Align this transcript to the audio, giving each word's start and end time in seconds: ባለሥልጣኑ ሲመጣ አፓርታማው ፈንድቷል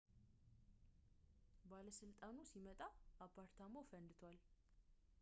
ባለሥልጣኑ 1.71 2.35
ሲመጣ 2.51 2.79
አፓርታማው 3.25 3.87
ፈንድቷል 3.91 4.39